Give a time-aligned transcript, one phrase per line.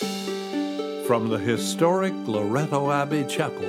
[0.00, 3.68] From the historic Loretto Abbey Chapel,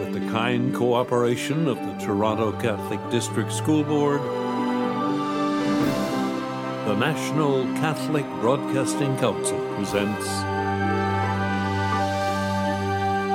[0.00, 4.22] with the kind cooperation of the Toronto Catholic District School Board,
[6.86, 10.26] the National Catholic Broadcasting Council presents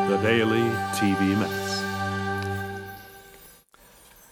[0.09, 1.84] the Daily TV Mass.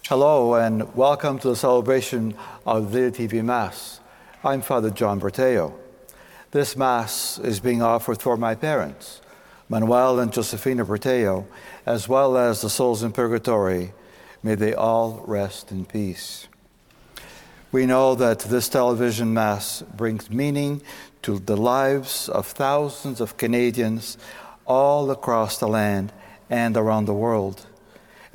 [0.08, 2.34] Hello and welcome to the celebration
[2.66, 3.95] of the TV Mass.
[4.46, 5.74] I'm Father John Bertao.
[6.52, 9.20] This Mass is being offered for my parents,
[9.70, 11.48] Manuel and Josefina Bertao,
[11.84, 13.94] as well as the souls in purgatory.
[14.44, 16.48] May they all rest in peace.
[17.72, 20.84] We know that this television Mass brings meaning
[21.24, 24.16] to the lives of thousands of Canadians
[24.68, 26.14] all across the land
[26.52, 27.66] and around the world.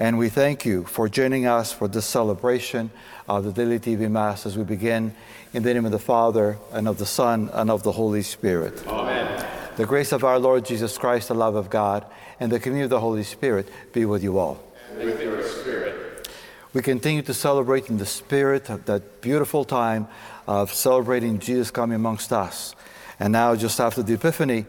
[0.00, 2.90] And we thank you for joining us for this celebration
[3.28, 5.14] of the Daily TV Mass as we begin
[5.52, 8.82] in the name of the Father, and of the Son, and of the Holy Spirit.
[8.86, 9.46] Amen.
[9.76, 12.06] The grace of our Lord Jesus Christ, the love of God,
[12.40, 14.58] and the communion of the Holy Spirit be with you all.
[14.90, 16.30] And with your spirit.
[16.72, 20.08] We continue to celebrate in the spirit of that beautiful time
[20.46, 22.74] of celebrating Jesus coming amongst us.
[23.18, 24.64] And now, just after the Epiphany,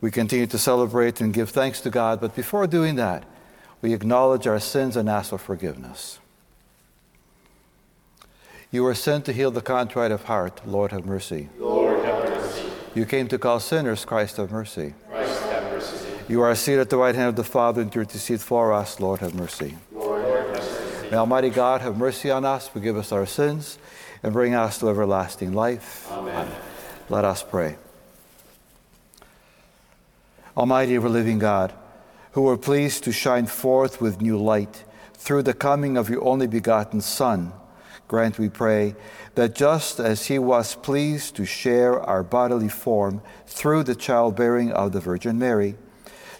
[0.00, 2.22] we continue to celebrate and give thanks to God.
[2.22, 3.24] But before doing that,
[3.82, 6.20] we acknowledge our sins and ask for forgiveness.
[8.70, 10.62] You were sent to heal the contrite of heart.
[10.66, 11.50] Lord, have mercy.
[11.58, 12.70] Lord, have mercy.
[12.94, 14.04] You came to call sinners.
[14.06, 14.94] Christ, have mercy.
[15.10, 16.08] Christ, have mercy.
[16.28, 18.98] You are seated at the right hand of the Father and to intercede for us.
[18.98, 19.76] Lord, have mercy.
[19.92, 21.10] Lord, have mercy.
[21.10, 23.78] May Almighty God have mercy on us, forgive us our sins,
[24.22, 26.10] and bring us to everlasting life.
[26.10, 26.48] Amen.
[27.10, 27.76] Let us pray.
[30.56, 31.74] Almighty ever living God,
[32.32, 36.46] who were pleased to shine forth with new light through the coming of your only
[36.46, 37.52] begotten Son,
[38.08, 38.94] grant, we pray,
[39.34, 44.92] that just as he was pleased to share our bodily form through the childbearing of
[44.92, 45.76] the Virgin Mary,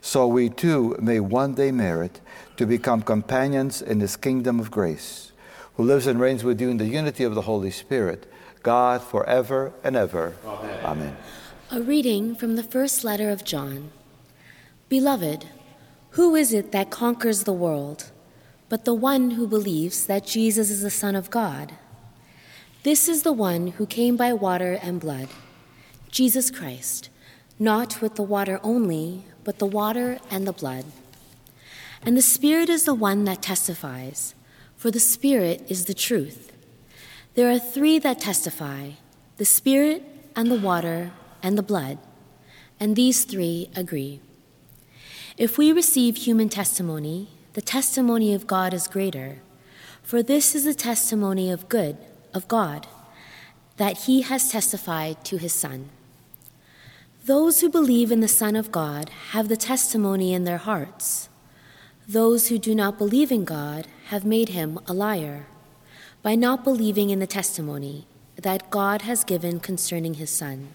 [0.00, 2.20] so we too may one day merit
[2.56, 5.33] to become companions in his kingdom of grace,
[5.77, 8.30] who lives and reigns with you in the unity of the Holy Spirit,
[8.62, 10.34] God forever and ever.
[10.44, 10.84] Amen.
[10.84, 11.17] Amen.
[11.70, 13.92] A reading from the first letter of John.
[14.88, 15.46] Beloved,
[16.12, 18.11] who is it that conquers the world
[18.68, 21.74] but the one who believes that Jesus is the Son of God?
[22.83, 25.28] This is the one who came by water and blood,
[26.11, 27.11] Jesus Christ,
[27.58, 30.84] not with the water only, but the water and the blood.
[32.05, 34.34] And the Spirit is the one that testifies,
[34.77, 36.52] for the Spirit is the truth.
[37.34, 38.92] There are three that testify
[39.36, 40.05] the Spirit,
[40.36, 41.11] and the water,
[41.42, 41.98] and the blood,
[42.79, 44.20] and these three agree.
[45.38, 49.38] If we receive human testimony, the testimony of God is greater,
[50.02, 51.96] for this is the testimony of good,
[52.34, 52.86] of God,
[53.78, 55.88] that he has testified to his Son.
[57.24, 61.30] Those who believe in the Son of God have the testimony in their hearts.
[62.06, 65.46] Those who do not believe in God have made him a liar
[66.22, 68.06] by not believing in the testimony
[68.36, 70.68] that God has given concerning his Son.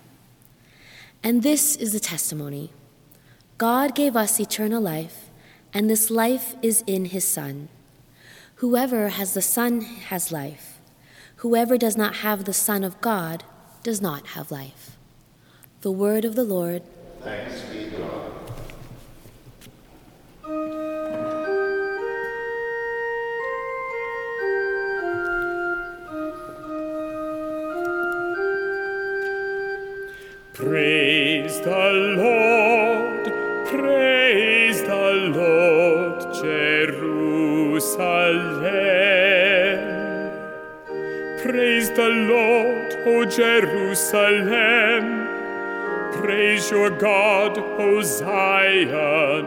[1.21, 2.71] And this is the testimony
[3.57, 5.31] God gave us eternal life,
[5.73, 7.69] and this life is in his Son.
[8.57, 10.79] Whoever has the Son has life.
[11.37, 13.43] Whoever does not have the Son of God
[13.81, 14.95] does not have life.
[15.81, 16.83] The word of the Lord.
[17.21, 18.33] Thanks be to God.
[30.53, 32.26] Praise the Lord,
[37.77, 38.63] Jerusalem.
[41.43, 45.27] Praise the Lord, O Jerusalem.
[46.19, 49.45] Praise your God, O Zion.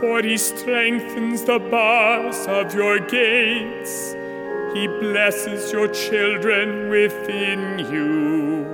[0.00, 4.14] For he strengthens the bars of your gates.
[4.74, 8.66] He blesses your children within you.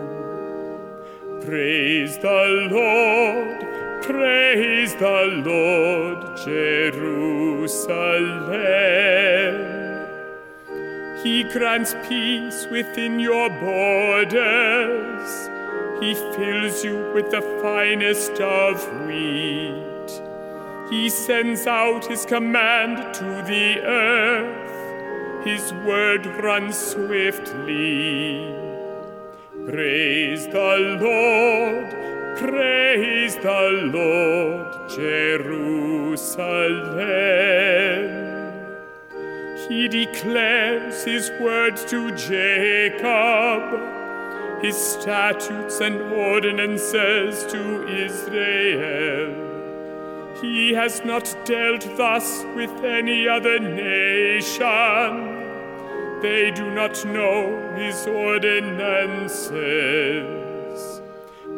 [1.47, 3.65] Praise the Lord,
[4.03, 7.21] praise the Lord, Jerusalem.
[11.23, 15.31] He grants peace within your borders.
[16.01, 20.23] He fills you with the finest of wheat.
[20.91, 25.45] He sends out his command to the earth.
[25.45, 28.55] His word runs swiftly.
[29.67, 31.95] Praise the Lord,
[32.37, 35.81] praise the Lord, Jerusalem.
[39.69, 44.01] He declares his words to Jacob
[44.63, 49.49] his statutes and ordinances to Israel.
[50.41, 54.61] He has not dealt thus with any other nation.
[56.21, 59.51] They do not know his ordinances.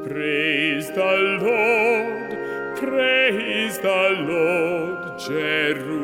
[0.05, 2.31] Praise the Lord,
[2.77, 6.03] praise the Lord, Jerusalem.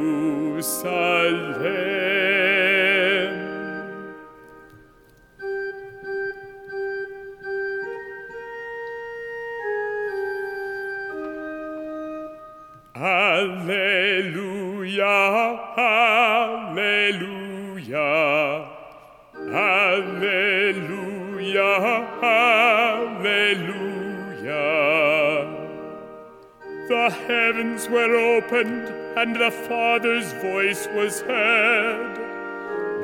[28.58, 32.16] Opened, and the Father's voice was heard.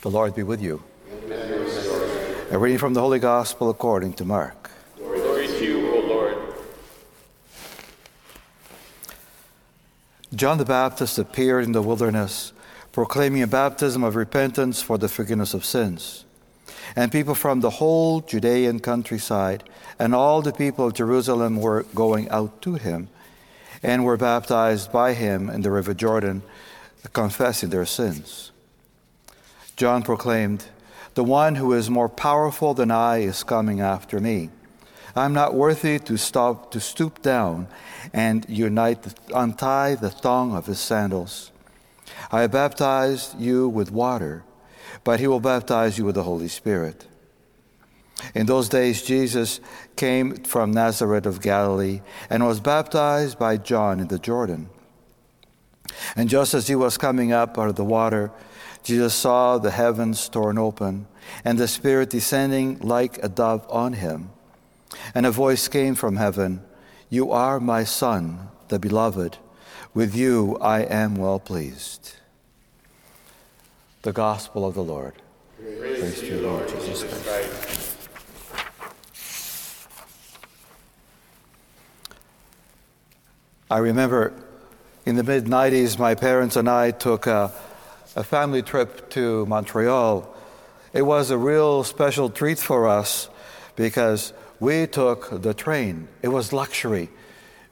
[0.00, 0.82] The Lord be with you.
[2.50, 4.70] A reading from the Holy Gospel according to Mark.
[4.96, 6.38] Glory to you, O Lord.
[10.34, 12.54] John the Baptist appeared in the wilderness,
[12.90, 16.24] proclaiming a baptism of repentance for the forgiveness of sins.
[16.96, 19.62] And people from the whole Judean countryside
[19.98, 23.08] and all the people of Jerusalem were going out to him
[23.82, 26.40] and were baptized by him in the river Jordan,
[27.12, 28.52] confessing their sins.
[29.76, 30.64] John proclaimed,
[31.18, 34.50] The one who is more powerful than I is coming after me.
[35.16, 37.66] I'm not worthy to stop to stoop down
[38.12, 39.04] and unite
[39.34, 41.50] untie the thong of his sandals.
[42.30, 44.44] I have baptized you with water,
[45.02, 47.08] but he will baptize you with the Holy Spirit.
[48.32, 49.58] In those days Jesus
[49.96, 52.00] came from Nazareth of Galilee
[52.30, 54.70] and was baptized by John in the Jordan.
[56.14, 58.30] And just as he was coming up out of the water,
[58.82, 61.06] Jesus saw the heavens torn open
[61.44, 64.30] and the Spirit descending like a dove on him.
[65.14, 66.62] And a voice came from heaven
[67.10, 69.38] You are my Son, the beloved.
[69.94, 72.14] With you I am well pleased.
[74.02, 75.14] The Gospel of the Lord.
[75.58, 77.88] Praise, to you, Lord Jesus Christ.
[83.70, 84.32] I remember
[85.04, 87.52] in the mid 90s, my parents and I took a,
[88.18, 90.28] a family trip to Montreal.
[90.92, 93.30] It was a real special treat for us
[93.76, 96.08] because we took the train.
[96.20, 97.10] It was luxury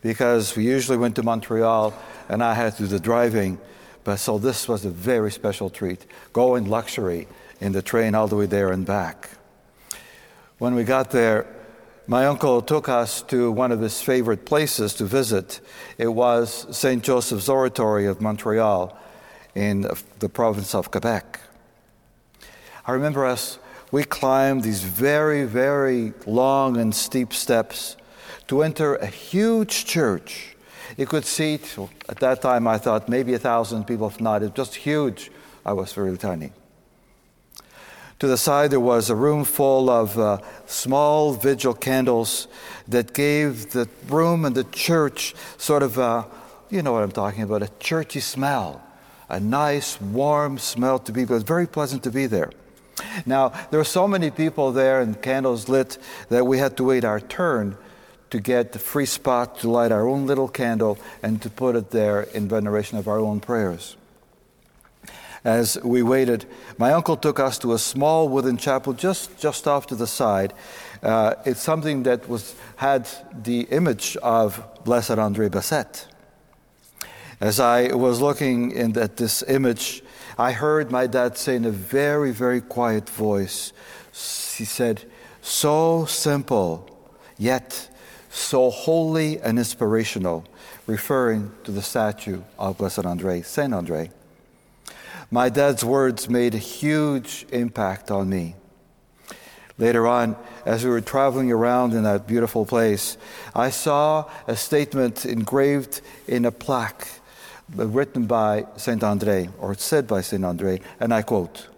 [0.02, 1.92] because we usually went to Montreal
[2.28, 3.58] and I had to do the driving.
[4.04, 6.06] But so this was a very special treat.
[6.32, 7.26] Go in luxury
[7.60, 9.30] in the train all the way there and back.
[10.58, 11.48] When we got there,
[12.06, 15.58] my uncle took us to one of his favorite places to visit.
[15.98, 17.02] It was St.
[17.02, 18.96] Joseph's Oratory of Montreal
[19.56, 19.88] in
[20.18, 21.40] the province of Quebec.
[22.86, 23.58] I remember us,
[23.90, 27.96] we climbed these very, very long and steep steps
[28.48, 30.54] to enter a huge church.
[30.98, 31.76] It could seat,
[32.08, 35.30] at that time I thought maybe a thousand people, if not, it was just huge.
[35.64, 36.52] I was very tiny.
[38.18, 42.46] To the side, there was a room full of uh, small vigil candles
[42.88, 46.26] that gave the room and the church sort of a,
[46.70, 48.82] you know what I'm talking about, a churchy smell,
[49.28, 51.22] a nice, warm smell to be.
[51.22, 52.50] It was very pleasant to be there.
[53.26, 57.04] Now, there were so many people there and candles lit that we had to wait
[57.04, 57.76] our turn
[58.30, 61.90] to get the free spot to light our own little candle and to put it
[61.90, 63.96] there in veneration of our own prayers.
[65.44, 66.44] As we waited,
[66.76, 70.52] my uncle took us to a small wooden chapel just, just off to the side.
[71.02, 73.08] Uh, it's something that was, had
[73.44, 76.06] the image of Blessed Andre Bessette.
[77.40, 80.02] As I was looking in, at this image,
[80.38, 83.72] I heard my dad say in a very, very quiet voice,
[84.56, 85.04] he said,
[85.42, 86.88] So simple,
[87.36, 87.90] yet
[88.30, 90.46] so holy and inspirational,
[90.86, 94.10] referring to the statue of Blessed Andre, Saint Andre.
[95.30, 98.54] My dad's words made a huge impact on me.
[99.76, 103.18] Later on, as we were traveling around in that beautiful place,
[103.54, 107.08] I saw a statement engraved in a plaque
[107.74, 111.68] written by Saint Andre, or said by Saint Andre, and I quote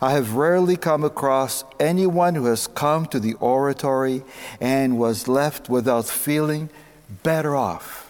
[0.00, 4.22] I have rarely come across anyone who has come to the oratory
[4.60, 6.70] and was left without feeling
[7.22, 8.06] better off.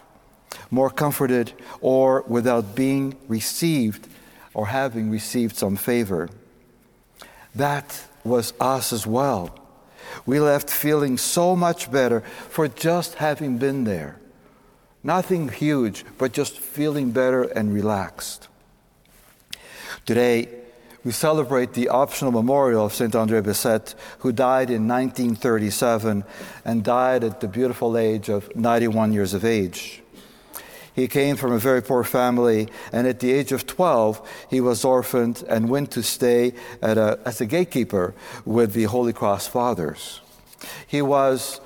[0.71, 4.07] more comforted, or without being received
[4.55, 6.29] or having received some favor.
[7.55, 9.57] That was us as well.
[10.27, 14.19] We left feeling so much better for just having been there.
[15.03, 18.49] Nothing huge, but just feeling better and relaxed.
[20.05, 20.49] Today,
[21.03, 23.15] we celebrate the optional memorial of St.
[23.15, 26.25] Andre Bessette, who died in 1937
[26.65, 30.03] and died at the beautiful age of 91 years of age.
[30.95, 34.85] He came from a very poor family, and at the age of 12, he was
[34.85, 36.53] orphaned and went to stay
[36.83, 38.13] a, as a gatekeeper
[38.45, 40.21] with the Holy Cross Fathers.
[40.87, 41.61] He was,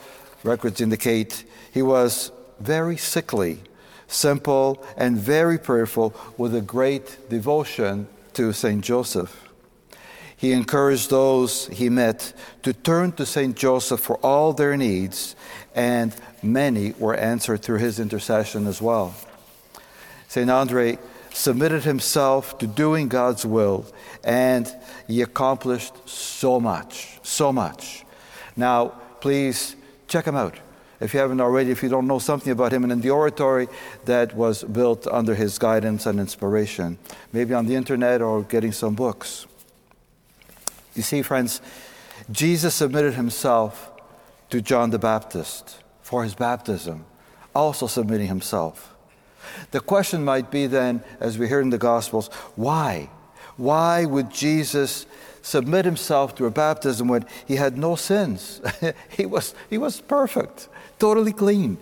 [0.44, 2.30] records indicate, he was
[2.64, 3.60] very sickly,
[4.08, 8.82] simple, and very prayerful with a great devotion to St.
[8.82, 9.48] Joseph.
[10.36, 13.56] He encouraged those he met to turn to St.
[13.56, 15.36] Joseph for all their needs,
[15.74, 19.14] and many were answered through his intercession as well.
[20.28, 20.50] St.
[20.50, 20.98] Andre
[21.32, 23.86] submitted himself to doing God's will,
[24.22, 24.72] and
[25.06, 28.04] he accomplished so much, so much.
[28.56, 28.88] Now,
[29.20, 29.76] please
[30.08, 30.58] check him out
[31.00, 33.68] if you haven't already, if you don't know something about him, and in the oratory
[34.04, 36.98] that was built under his guidance and inspiration,
[37.32, 39.46] maybe on the internet or getting some books.
[40.94, 41.60] You see, friends,
[42.30, 43.90] Jesus submitted himself
[44.50, 47.04] to John the Baptist for his baptism,
[47.54, 48.94] also submitting himself.
[49.72, 53.10] The question might be then, as we hear in the Gospels, why?
[53.56, 55.06] Why would Jesus
[55.42, 58.60] submit himself to a baptism when he had no sins?
[59.10, 60.68] he, was, he was perfect
[61.04, 61.76] totally clean.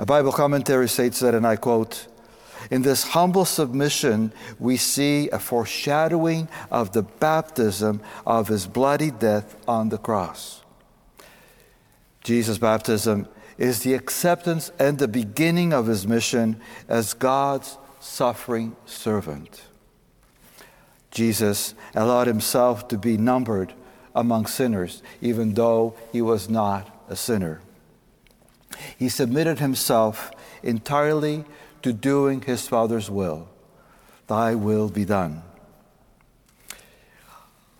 [0.00, 2.08] A Bible commentary states that, and I quote,
[2.68, 9.54] in this humble submission, we see a foreshadowing of the baptism of his bloody death
[9.68, 10.64] on the cross.
[12.24, 19.62] Jesus' baptism is the acceptance and the beginning of his mission as God's suffering servant.
[21.12, 23.72] Jesus allowed himself to be numbered
[24.16, 27.60] among sinners, even though he was not a sinner.
[28.98, 30.30] He submitted himself
[30.62, 31.44] entirely
[31.82, 33.48] to doing his Father's will.
[34.26, 35.42] Thy will be done.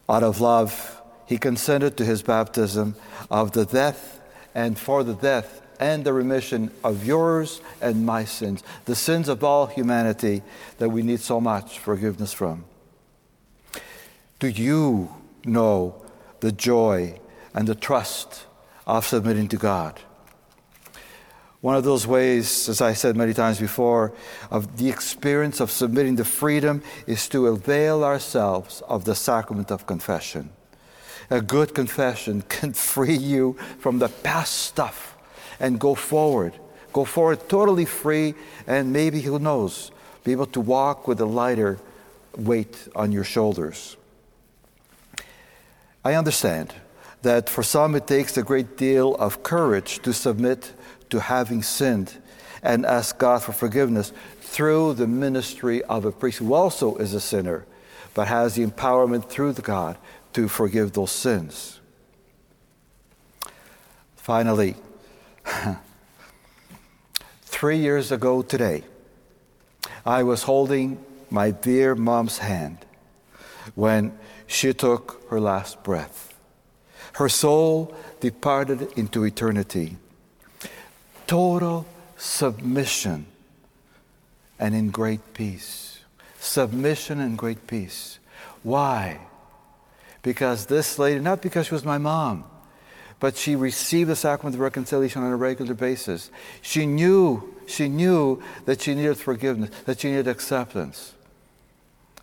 [0.09, 2.97] Out of love, he consented to his baptism
[3.31, 4.21] of the death
[4.55, 9.43] and for the death and the remission of yours and my sins, the sins of
[9.43, 10.43] all humanity
[10.79, 12.65] that we need so much forgiveness from.
[14.39, 15.13] Do you
[15.45, 16.03] know
[16.41, 17.19] the joy
[17.55, 18.47] and the trust
[18.87, 20.01] of submitting to God?
[21.65, 24.13] One of those ways, as I said many times before,
[24.51, 29.87] of the experience of submitting to freedom is to avail ourselves of the sacrament of
[29.87, 30.51] confession.
[31.31, 35.17] A good confession can free you from the past stuff
[35.59, 36.53] and go forward.
[36.93, 38.35] Go forward totally free,
[38.67, 39.91] and maybe, who knows,
[40.23, 41.79] be able to walk with a lighter
[42.37, 43.97] weight on your shoulders.
[46.05, 46.75] I understand
[47.23, 50.75] that for some it takes a great deal of courage to submit
[51.15, 52.13] to having sinned
[52.61, 57.21] and ask God for forgiveness through the ministry of a priest who also is a
[57.21, 57.67] sinner,
[58.15, 59.97] but has the empowerment through the God
[60.33, 61.79] to forgive those sins.
[64.17, 64.75] Finally,
[67.43, 68.83] three years ago today,
[70.05, 70.99] I was holding
[71.31, 72.79] my dear mom's hand
[73.77, 74.19] when
[74.49, 76.35] she took her last breath.
[77.13, 79.99] Her soul departed into eternity
[81.27, 83.27] total submission
[84.59, 86.01] and in great peace.
[86.39, 88.19] Submission and great peace.
[88.63, 89.21] Why?
[90.23, 92.45] Because this lady, not because she was my mom,
[93.21, 96.31] but she received the sacrament of reconciliation on a regular basis.
[96.63, 101.15] She knew, she knew that she needed forgiveness, that she needed acceptance.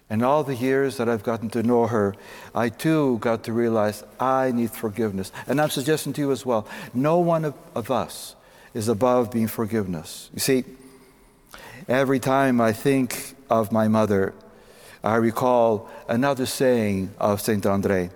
[0.10, 2.13] And all the years that I've gotten to know her,
[2.53, 5.31] I too got to realize I need forgiveness.
[5.48, 8.36] And I'm suggesting to you as well no one of, of us
[8.73, 10.29] is above being forgiveness.
[10.33, 10.63] You see,
[11.87, 14.33] every time I think of my mother,
[15.03, 18.11] I recall another saying of Saint Andre.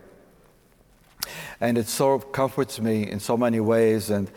[1.59, 4.09] And it so comforts me in so many ways.
[4.09, 4.29] And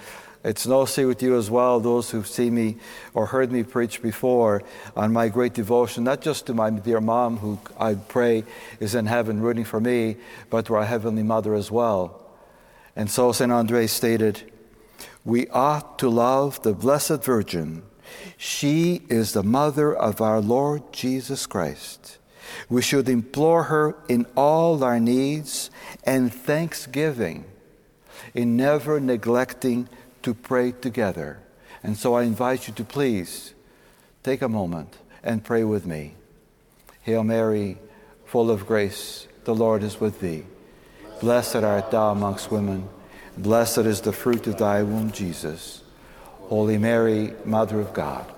[0.45, 2.77] it's no secret with you as well, those who've seen me
[3.13, 4.63] or heard me preach before
[4.97, 8.45] on my great devotion, not just to my dear mom, who I pray
[8.81, 10.17] is in heaven rooting for me,
[10.49, 12.25] but to our Heavenly Mother as well.
[12.97, 13.53] And so St.
[13.53, 14.51] Andre stated,
[15.29, 17.83] we ought to love the Blessed Virgin.
[18.39, 22.17] She is the mother of our Lord Jesus Christ.
[22.71, 25.71] We should implore her in all our needs
[26.03, 27.45] and thanksgiving,
[28.33, 29.91] in never neglecting
[30.23, 31.41] to pray together.
[31.83, 33.53] And so I invite you to please
[34.23, 36.15] take a moment and pray with me.
[37.03, 37.77] Hail Mary,
[38.25, 40.47] full of grace, the Lord is with thee.
[41.21, 42.89] Blessed art thou amongst women,
[43.43, 45.83] blessed is the fruit of thy womb, Jesus.
[46.49, 48.31] Holy Mary, Mother of God,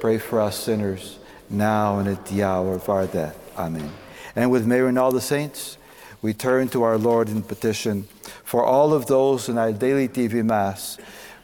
[0.00, 3.36] pray for us sinners, now and at the hour of our death.
[3.58, 3.92] Amen.
[4.34, 5.76] And with Mary and all the saints,
[6.22, 8.08] we turn to our Lord in petition
[8.44, 10.98] for all of those in our daily TV Mass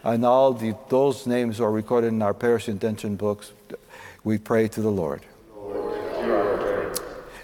[0.04, 3.52] and all the, those names are recorded in our parish intention books.
[4.22, 5.22] We pray to the Lord.
[5.54, 7.00] Lord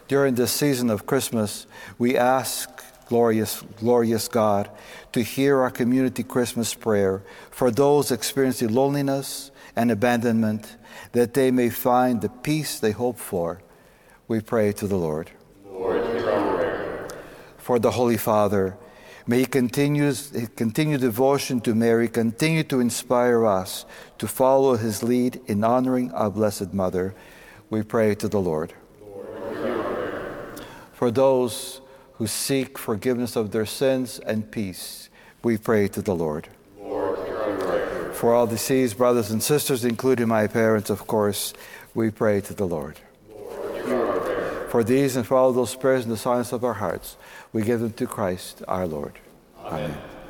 [0.07, 1.66] During this season of Christmas,
[1.99, 2.69] we ask
[3.12, 4.71] glorious, glorious God
[5.12, 10.78] to hear our community Christmas prayer for those experiencing loneliness and abandonment,
[11.12, 13.61] that they may find the peace they hope for.
[14.28, 15.31] We pray to the Lord.
[15.71, 17.09] Lord hear our prayer.
[17.59, 18.78] for the Holy Father,
[19.26, 23.85] may he continues, continue devotion to Mary, continue to inspire us
[24.16, 27.14] to follow his lead in honoring our Blessed Mother.
[27.69, 28.73] We pray to the Lord.
[29.02, 30.54] Lord hear our prayer.
[30.95, 31.82] for those
[32.23, 35.11] who seek forgiveness of their sins and peace,
[35.43, 36.47] we pray to the Lord.
[38.14, 41.52] For all deceased brothers and sisters, including my parents, of course,
[41.97, 43.00] we pray to the Lord.
[43.88, 47.17] Lord for these and for all those prayers in the silence of our hearts,
[47.52, 49.19] we give them to Christ our Lord.
[49.59, 49.91] Amen.
[49.91, 50.22] Amen.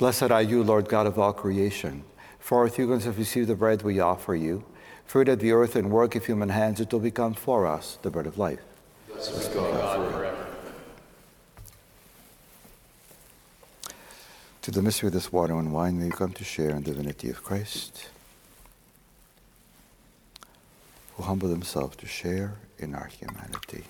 [0.00, 2.04] Blessed are you, Lord God of all creation.
[2.38, 4.64] For if you have received the bread we offer you,
[5.04, 8.08] fruit of the earth and work of human hands, it will become for us the
[8.08, 8.60] bread of life.
[9.08, 10.46] Blessed God, God forever.
[14.62, 16.92] To the mystery of this water and wine, may you come to share in the
[16.92, 18.08] divinity of Christ,
[21.16, 23.84] who humbled himself to share in our humanity.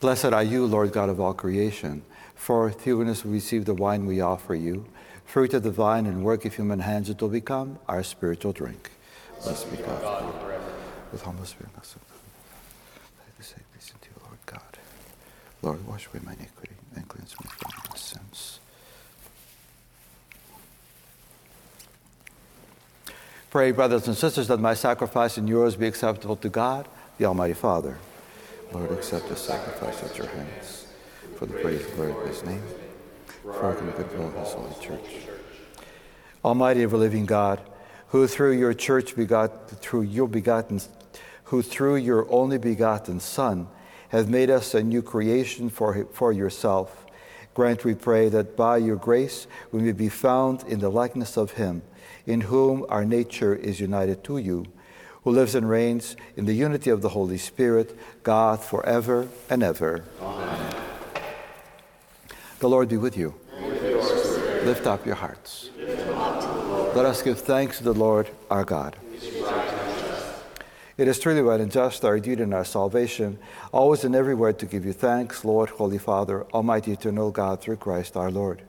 [0.00, 2.02] Blessed are you, Lord God of all creation,
[2.34, 4.86] for through us we receive the wine we offer you,
[5.26, 8.90] fruit of the vine and work of human hands, it will become our spiritual drink.
[9.42, 10.24] Blessed be God.
[11.12, 11.96] With humble spirit, us
[13.38, 13.54] this
[13.90, 14.78] into you, Lord God.
[15.60, 18.58] Lord, wash away my iniquity and cleanse me from my sins.
[23.50, 27.54] Pray, brothers and sisters, that my sacrifice and yours be acceptable to God, the Almighty
[27.54, 27.98] Father.
[28.72, 30.86] Lord, accept the sacrifice at your hands
[31.36, 32.62] for the praise and glory of his name,
[33.42, 35.26] for the goodwill of his holy church.
[36.44, 37.60] Almighty ever living God,
[38.08, 40.80] who through your church begot through your begotten
[41.44, 43.66] who through your only begotten Son
[44.10, 47.04] have made us a new creation for, for yourself.
[47.54, 51.52] Grant, we pray, that by your grace we may be found in the likeness of
[51.52, 51.82] him,
[52.24, 54.64] in whom our nature is united to you
[55.24, 60.04] who lives and reigns in the unity of the Holy Spirit, God, forever and ever.
[60.20, 60.74] Amen.
[62.60, 63.34] The Lord be with you.
[63.62, 65.70] With Lift up your hearts.
[66.12, 68.96] Up Let us give thanks to the Lord our God.
[71.00, 73.38] It is truly right and just, our duty and our salvation,
[73.72, 78.18] always and everywhere to give you thanks, Lord, Holy Father, Almighty Eternal God, through Christ
[78.18, 78.60] our Lord.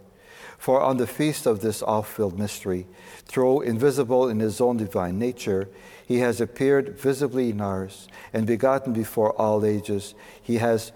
[0.62, 2.86] For on the feast of this oft-filled mystery,
[3.34, 5.68] though invisible in his own divine nature,
[6.06, 10.14] he has appeared visibly in ours and begotten before all ages.
[10.40, 10.92] He has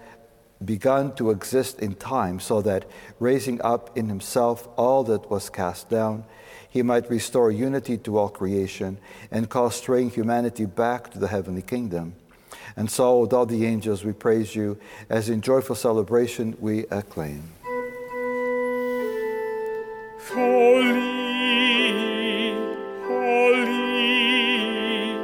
[0.64, 5.90] begun to exist in time so that, raising up in himself all that was cast
[5.90, 6.26] down,
[6.70, 8.98] he might restore unity to all creation
[9.32, 12.14] and cause straying humanity back to the heavenly kingdom.
[12.76, 14.78] And so, with all the angels, we praise you
[15.10, 17.55] as in joyful celebration we acclaim.
[20.28, 21.36] Holy
[23.06, 25.14] holy,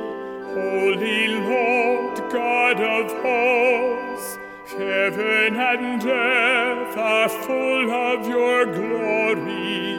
[0.55, 4.39] holy Lord God of hosts,
[4.69, 9.97] Heaven and earth are full of your glory.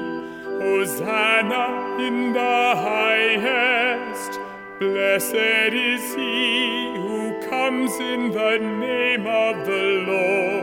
[0.61, 4.39] Hosanna in the highest.
[4.79, 10.62] Blessed is he who comes in the name of the Lord.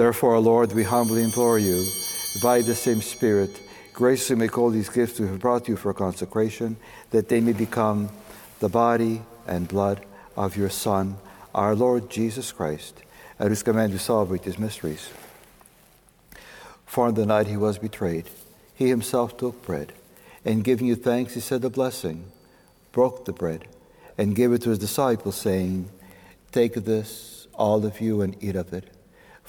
[0.00, 1.84] Therefore, Lord, we humbly implore you,
[2.42, 3.60] by the same Spirit,
[3.92, 6.78] graciously make all these gifts we have brought you for consecration,
[7.10, 8.08] that they may become
[8.60, 10.00] the body and blood
[10.38, 11.18] of your Son,
[11.54, 13.02] our Lord Jesus Christ,
[13.38, 15.10] at whose command we celebrate these mysteries.
[16.86, 18.24] For on the night he was betrayed,
[18.74, 19.92] he himself took bread,
[20.46, 22.24] and giving you thanks, he said a blessing,
[22.92, 23.66] broke the bread,
[24.16, 25.90] and gave it to his disciples, saying,
[26.52, 28.96] Take this, all of you, and eat of it,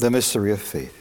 [0.00, 0.96] The mystery of faith.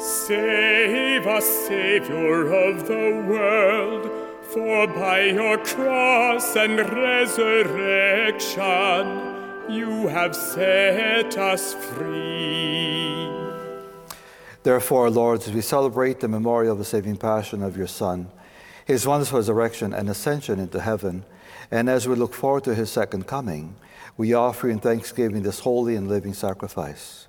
[0.00, 4.10] Save us, Savior of the world,
[4.42, 8.58] for by your cross and resurrection
[9.72, 13.30] you have set us free.
[14.64, 18.32] Therefore, Lord, as we celebrate the memorial of the saving passion of your Son,
[18.84, 21.24] his wondrous resurrection and ascension into heaven,
[21.70, 23.76] and as we look forward to his second coming,
[24.16, 27.28] we offer in thanksgiving this holy and living sacrifice.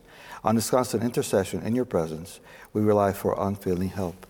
[0.43, 2.39] on this constant intercession in your presence,
[2.73, 4.25] we rely for unfailing help.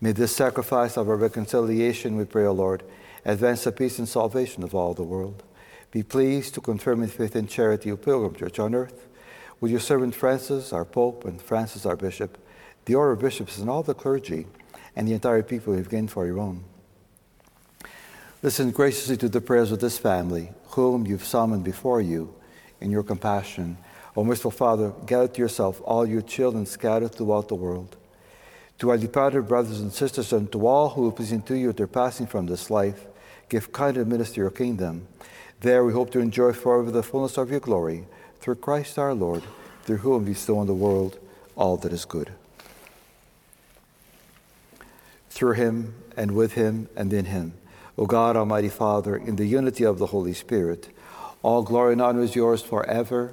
[0.00, 2.82] May this sacrifice of our reconciliation, we pray, O Lord,
[3.24, 5.42] advance the peace and salvation of all the world.
[5.90, 9.06] Be pleased to confirm in faith and charity your pilgrim church on earth,
[9.60, 12.36] with your servant Francis, our Pope, and Francis, our Bishop,
[12.84, 14.46] the order of bishops, and all the clergy,
[14.94, 16.62] and the entire people you've gained for your own.
[18.42, 22.34] Listen graciously to the prayers of this family, whom you've summoned before you
[22.80, 23.78] in your compassion
[24.16, 27.96] O merciful Father, gather to yourself all your children scattered throughout the world.
[28.78, 31.76] To our departed brothers and sisters, and to all who are pleasing to you at
[31.76, 33.06] their passing from this life,
[33.48, 35.06] give kind and minister your kingdom.
[35.60, 38.06] There we hope to enjoy forever the fullness of your glory,
[38.40, 39.42] through Christ our Lord,
[39.84, 41.18] through whom we bestow on the world
[41.54, 42.32] all that is good.
[45.30, 47.54] Through him, and with him, and in him,
[47.98, 50.88] O God, Almighty Father, in the unity of the Holy Spirit,
[51.42, 53.32] all glory and honor is yours forever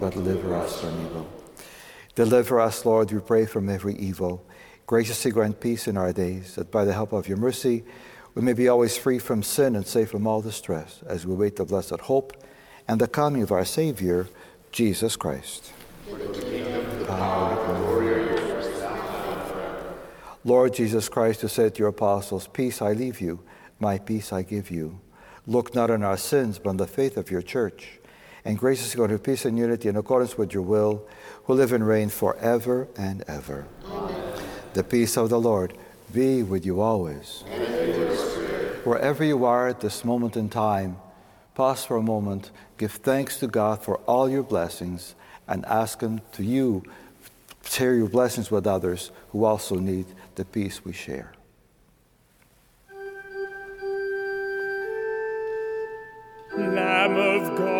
[0.00, 1.30] but deliver us from evil.
[2.14, 4.44] Deliver us, Lord, we pray, from every evil.
[4.86, 7.84] Graciously grant peace in our days, that by the help of your mercy
[8.34, 11.56] we may be always free from sin and safe from all distress, as we wait
[11.56, 12.32] the blessed hope
[12.88, 14.28] and the coming of our Savior,
[14.72, 15.72] Jesus Christ.
[20.44, 23.40] Lord Jesus Christ, who said to your apostles, Peace I leave you,
[23.78, 25.00] my peace I give you.
[25.46, 27.99] Look not on our sins, but on the faith of your church.
[28.44, 31.06] And gracious God, of peace and unity in accordance with your will,
[31.44, 33.66] who live and reign forever and ever.
[33.86, 34.32] Amen.
[34.72, 35.76] The peace of the Lord
[36.12, 37.44] be with you always.
[38.84, 40.96] Wherever you are at this moment in time,
[41.54, 45.14] pause for a moment, give thanks to God for all your blessings,
[45.46, 46.82] and ask Him to you
[47.64, 51.32] share your blessings with others who also need the peace we share.
[56.56, 57.79] Lamb of God,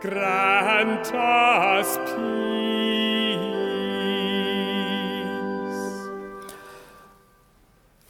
[0.00, 2.20] grant us peace.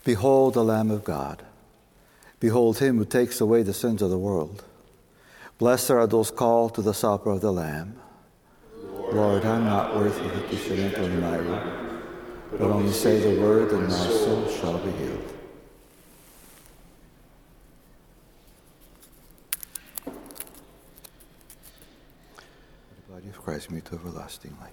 [0.04, 1.44] Behold the Lamb of God.
[2.38, 4.64] Behold him who takes away the sins of the world.
[5.58, 7.96] Blessed are those called to the supper of the Lamb.
[9.12, 12.02] Lord, I'm not worthy that you should enter my room,
[12.52, 15.39] but only say the word, and my soul shall be healed.
[23.60, 24.70] Christ, me to everlasting life.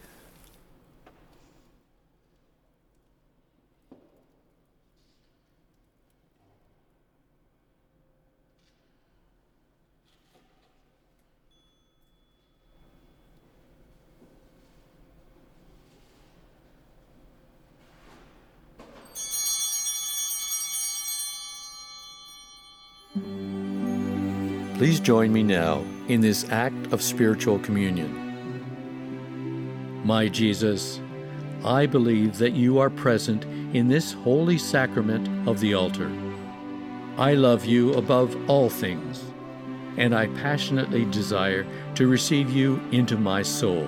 [24.78, 28.27] Please join me now in this act of spiritual communion.
[30.08, 31.02] My Jesus,
[31.65, 33.43] I believe that you are present
[33.76, 36.10] in this holy sacrament of the altar.
[37.17, 39.22] I love you above all things,
[39.98, 43.86] and I passionately desire to receive you into my soul.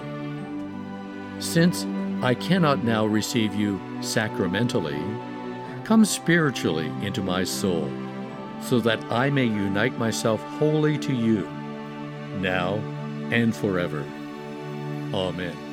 [1.40, 1.86] Since
[2.22, 5.02] I cannot now receive you sacramentally,
[5.86, 7.90] come spiritually into my soul
[8.62, 11.48] so that I may unite myself wholly to you,
[12.42, 12.74] now
[13.32, 14.04] and forever.
[15.14, 15.69] Amen.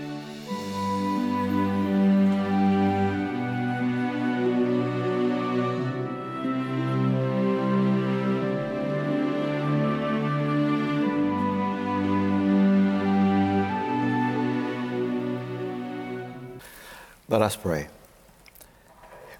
[17.47, 17.87] Us pray.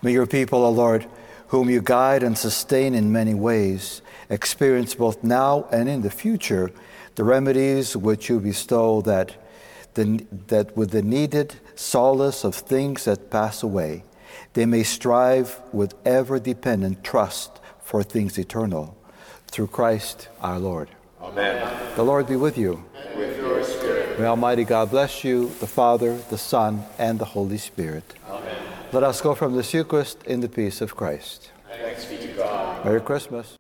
[0.01, 1.07] May your people, O Lord,
[1.49, 6.71] whom you guide and sustain in many ways, experience both now and in the future
[7.17, 9.35] the remedies which you bestow that,
[9.95, 14.05] the, that with the needed solace of things that pass away,
[14.53, 18.97] they may strive with ever dependent trust for things eternal.
[19.49, 20.91] Through Christ our Lord.
[21.21, 21.57] Amen.
[21.97, 22.85] The Lord be with you.
[22.95, 23.36] And with your spirit.
[24.19, 28.15] May Almighty God bless you, the Father, the Son, and the Holy Spirit.
[28.29, 28.57] Amen.
[28.93, 31.51] Let us go from this Eucharist in the peace of Christ.
[31.69, 32.83] Thanks be to God.
[32.83, 33.59] Merry Christmas.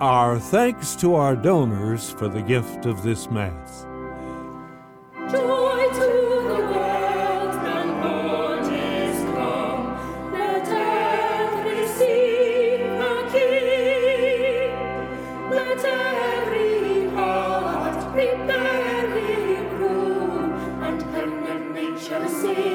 [0.00, 3.86] Our thanks to our donors for the gift of this Mass.
[5.32, 5.59] Joy.
[22.10, 22.69] shall see.